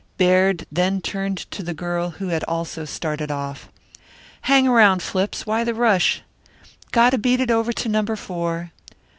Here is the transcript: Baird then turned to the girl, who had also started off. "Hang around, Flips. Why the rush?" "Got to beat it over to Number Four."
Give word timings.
Baird 0.17 0.65
then 0.71 0.99
turned 0.99 1.37
to 1.51 1.61
the 1.61 1.75
girl, 1.75 2.09
who 2.09 2.29
had 2.29 2.43
also 2.45 2.85
started 2.85 3.29
off. 3.29 3.69
"Hang 4.49 4.67
around, 4.67 5.03
Flips. 5.03 5.45
Why 5.45 5.63
the 5.63 5.75
rush?" 5.75 6.23
"Got 6.91 7.11
to 7.11 7.19
beat 7.19 7.39
it 7.39 7.51
over 7.51 7.71
to 7.73 7.87
Number 7.87 8.15
Four." 8.15 8.71